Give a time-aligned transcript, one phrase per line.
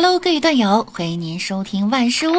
[0.00, 2.34] Hello，各位段友，欢迎您收听万事屋。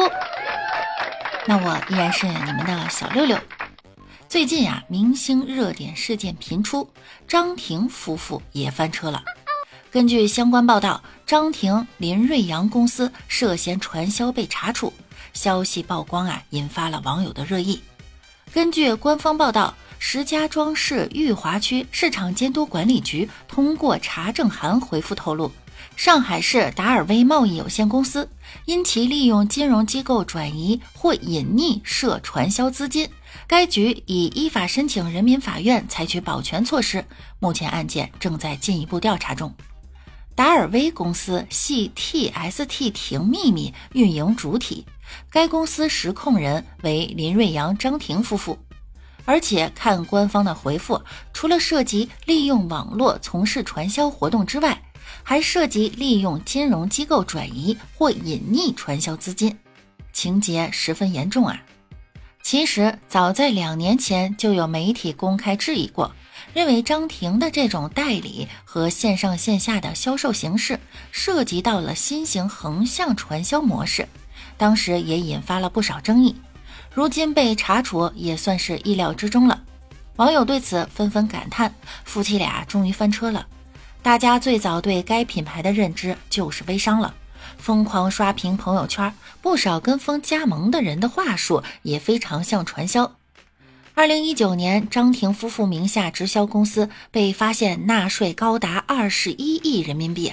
[1.46, 3.38] 那我依然是你们的小六六。
[4.30, 6.88] 最近呀，明星热点事件频出，
[7.28, 9.22] 张庭夫妇也翻车了。
[9.90, 14.94] 根据相关报道，张庭、林瑞阳公司涉嫌传销被查处，
[15.34, 17.82] 消息曝光啊，引发了网友的热议。
[18.54, 25.52] 根据官方报道，石家庄市裕华区市场监督管理局通过查证函回复透露。
[26.00, 28.26] 上海市达尔威贸易有限公司
[28.64, 33.06] 因其利用金融机构转移或隐匿涉传销资金，
[33.46, 37.04] 该局已依法申请人民法院采取保全措施。
[37.38, 39.52] 目前案件正在进一步调查中。
[40.34, 44.86] 达尔威公司系 TST 婷秘密运营主体，
[45.30, 48.58] 该公司实控人为林瑞阳、张婷夫妇。
[49.26, 51.02] 而且看官方的回复，
[51.34, 54.82] 除了涉及利用网络从事传销活动之外，
[55.22, 59.56] 还涉及利用金融机构转移或隐匿传销资金，
[60.12, 61.62] 情节十分严重啊！
[62.42, 66.10] 其实早在两年前就有媒体公开质疑过，
[66.54, 70.80] 认为张婷的这种代理和线上线下的销售形式
[71.12, 74.08] 涉及到了新型横向传销模式，
[74.56, 76.34] 当时也引发了不少争议。
[76.92, 79.62] 如今被查处也算是意料之中了。
[80.16, 81.72] 网友对此纷纷感叹：
[82.04, 83.46] 夫妻俩终于翻车了。
[84.02, 87.14] 大家最早对该品牌的认知就是微商了，
[87.58, 93.16] 疯狂刷屏朋友圈，不少跟风加盟的人的话术也非常像传销。
[93.94, 100.32] 二零一九年，张庭夫妇名下直销公司被发现纳税高达二十一亿人民币，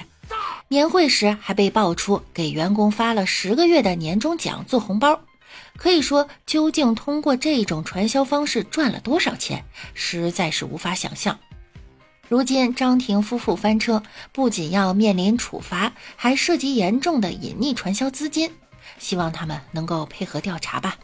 [0.68, 5.20] 年会时还被爆出给员工发了十个月的年终奖做红包，
[5.76, 11.38] 可以说，究竟通过这种传销方式赚了多少钱，实在是无法想象。
[12.28, 18.50] 如今张庭夫妇翻车，不仅要面临处罚，还涉及严重的隐匿传销资金。
[18.98, 20.96] 希望他们能够配合调查吧。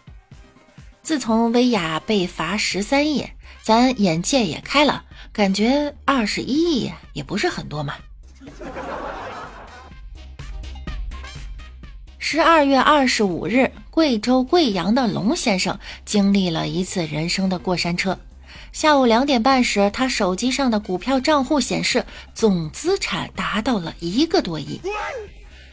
[1.02, 3.26] 自从薇娅被罚十三亿，
[3.62, 7.94] 咱眼界也开了，感觉二十一亿也不是很多嘛。
[12.18, 18.18] 十二月二十五日，贵州贵阳的龙先生经历了一次人生的过山车。
[18.74, 22.04] 下午两点半时，他手机上的股票账户显示
[22.34, 24.80] 总资产达到了一个多亿。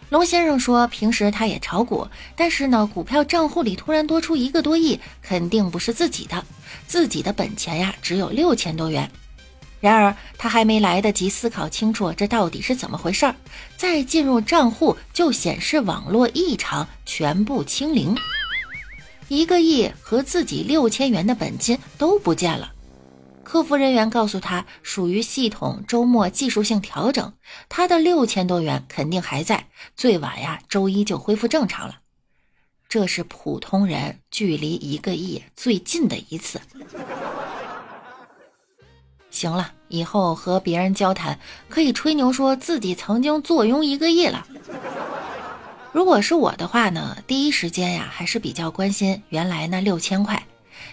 [0.09, 6.45] 龙先生说，平时他也炒股，但是呢，股票账户里突然多出一个多亿，肯定不是自己的，
[6.85, 9.09] 自己的本钱呀只有六千多元。
[9.79, 13.35] 然而他还没来得及思考清楚这到底是怎么回事儿，
[13.78, 18.16] 再进入账户就显示网络异常，全部清零，
[19.28, 22.72] 一个亿和自己六千元的本金都不见了。
[23.44, 27.34] 客服人员告诉他，属于系统周末技术性调整，
[27.68, 32.00] 他的六千多元肯定还在，最晚呀周一就恢复正常了。
[32.88, 36.59] 这是普通人距离一个亿最近的一次。
[39.30, 44.46] 行了，以后和别人交谈可以吹牛说自己曾经坐拥一个亿了。
[45.91, 50.41] 如果是我的话呢，第一时间呀还是比较关心原来那六千块。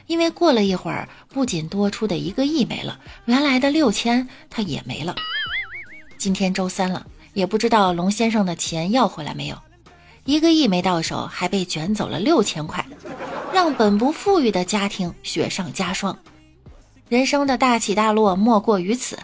[0.07, 5.15] 因为过了一会儿，不仅多出的一个亿没了，原来的六千他也没了。
[6.17, 9.59] 今天周三了，也不知道龙先生的钱要回来没有。
[10.25, 12.85] 一个亿没到手，还被卷走了六千块，
[13.53, 16.19] 让本不富裕的家庭雪上加霜。
[17.09, 19.19] 人生的大起大落莫过于此。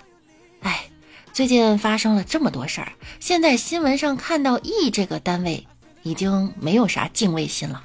[0.60, 0.84] 哎，
[1.32, 5.66] 最近发生了这么多事儿，现在新闻上看到“亿”这个单位，
[6.02, 7.84] 已经没有啥敬畏心了。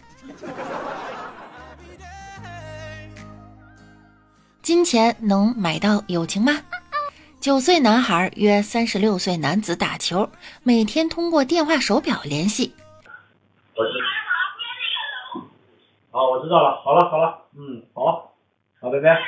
[4.70, 6.52] 金钱能买到友情吗？
[7.40, 10.30] 九岁男孩约三十六岁男子打球，
[10.62, 12.76] 每天通过电话手表联系。
[13.74, 14.06] 我知道。
[16.12, 16.80] 好，我知道了。
[16.84, 18.32] 好了，好了，嗯，好，
[18.80, 19.20] 好，拜拜。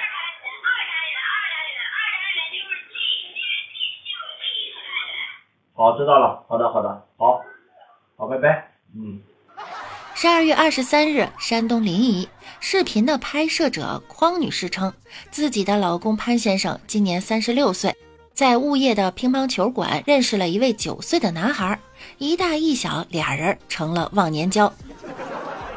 [5.73, 6.46] 好，知道了。
[6.47, 7.41] 好的，好的，好，
[8.16, 8.72] 好，拜拜。
[8.96, 9.20] 嗯。
[10.22, 12.28] 十二月二十三日，山东临沂
[12.59, 14.94] 视频的拍摄者匡女士称，
[15.32, 17.91] 自己的老公潘先生今年三十六岁，
[18.32, 21.79] 在物业的乒乓球馆认识了一位九岁的男孩，
[22.20, 24.72] 一大一小俩人成了忘年交，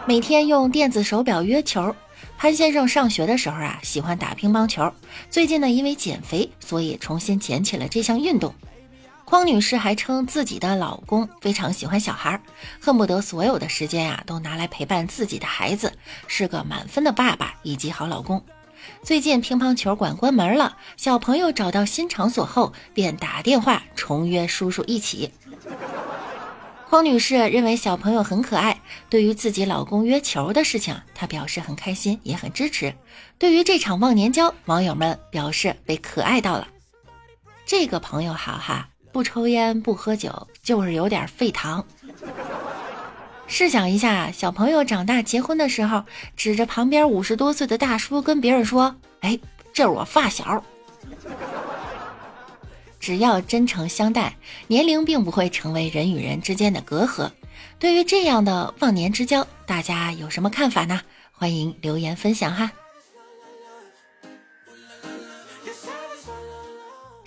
[0.07, 1.97] 每天用电子手表约球。
[2.37, 4.93] 潘先生上学的时候啊，喜欢打乒乓球，
[5.31, 8.55] 最近呢，因为减肥，所以重新捡起了这项运动。
[9.25, 12.41] 匡女士还称自己的老公非常喜欢小孩，
[12.81, 15.93] 恨不得所有的时间呀都拿来陪伴自己的孩子，
[16.29, 18.45] 是个满分的爸爸以及好老公。
[19.03, 25.33] 最近乒乓球馆关门了，小朋友找到新场所后便打电话重约叔叔一起。
[26.91, 32.95] 匡女士认为小朋友很可爱，对于自己老公约球的事情，她表示很开心，也很支持。
[33.39, 36.69] 对于这场忘年交，网友们表示被可爱到了。
[37.67, 41.87] 这个朋友好哈，不抽烟不喝酒，就是有点废糖。
[43.47, 46.03] 试想一下，小朋友长大结婚的时候，
[46.37, 49.39] 指着旁边五十多岁的大叔跟别人说：“哎，
[49.73, 50.65] 这是我发小。”
[52.99, 54.35] 只要真诚相待，
[54.67, 57.31] 年龄并不会成为人与人之间的隔阂。
[57.79, 61.01] 对于这样的忘年之交，大家有什么看法呢？
[61.31, 62.73] 欢迎留言分享哈。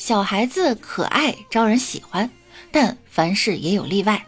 [0.07, 2.31] 小孩子可爱，招人喜欢，
[2.71, 4.25] 但凡事也有例外。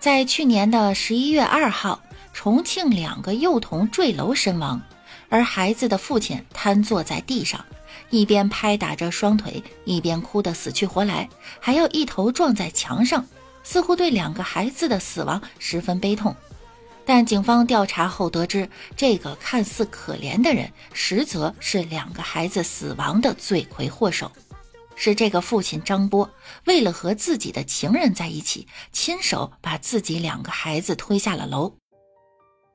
[0.00, 2.02] 在去年的十一月二号，
[2.32, 4.82] 重庆两个幼童坠楼身亡，
[5.28, 7.64] 而孩子的父亲瘫坐在地上。
[8.10, 11.28] 一边拍打着双腿，一边哭得死去活来，
[11.60, 13.24] 还要一头撞在墙上，
[13.62, 16.34] 似乎对两个孩子的死亡十分悲痛。
[17.06, 24.28] 但警方调查后得知，这个看似可怜的人，实则是两个孩子死亡的罪魁祸首，
[24.94, 26.30] 是这个父亲张波
[26.66, 31.74] 为了和自己的情人在一起，亲手把自己两个孩子推下了楼。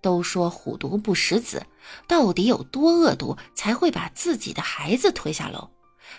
[0.01, 1.65] 都说虎毒不食子，
[2.07, 5.69] 到底有多恶毒，才会把自己的孩子推下楼？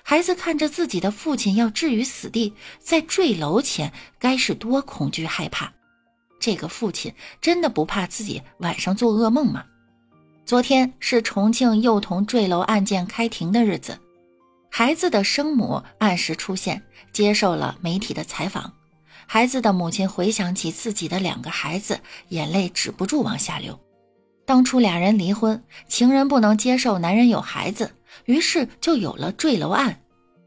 [0.02, 5.72] 孩子看着自己的父亲要置于死地，在坠楼前，该是多恐惧害怕？
[6.40, 9.64] 这个父亲真的不怕自己晚上做噩梦吗？
[10.44, 13.98] 昨天是重庆幼童坠楼案件开庭的日子，
[14.78, 16.80] 孩子的生母按时出现，
[17.12, 18.72] 接受了媒体的采访。
[19.26, 21.98] 孩子的母亲回想起自己的两个孩子，
[22.28, 23.76] 眼泪止不住往下流。
[24.46, 27.90] 当初俩人离婚，情人不能接受男人有孩子，
[28.26, 30.00] 于是就有了坠楼案。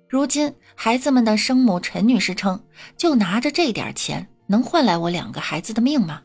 [0.07, 2.57] 如今孩子们的生母陈女士称，
[2.95, 6.21] 就拿着这点钱，能换来我两个孩子的命吗？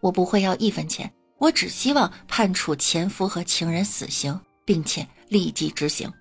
[0.00, 1.08] 我不会要一分钱，
[1.38, 6.12] 我只希望判处前夫和情人死刑，并且立即执行。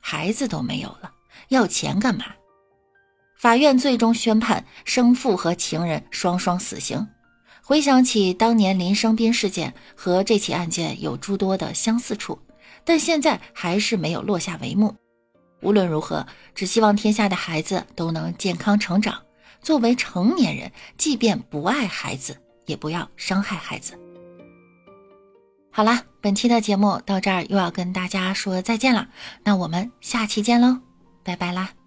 [0.00, 1.12] 孩子都没有了，
[1.48, 2.24] 要钱干嘛？
[3.38, 7.06] 法院最终宣判生父和情人双双死刑。
[7.62, 12.38] 回想起当年林生斌事件和这起案件有诸多的相似处，
[12.84, 14.96] 但现在还是没有落下帷幕。
[15.60, 19.22] 无论如何，只希望天下的孩子都能健康成长。
[19.60, 23.98] 作为成年人，即便不爱孩子，也不要伤害孩子。
[25.70, 29.08] 好啦，本期的节目到这儿又要跟大家说再见了，
[29.44, 30.80] 那我们下期见喽，
[31.22, 31.77] 拜拜啦。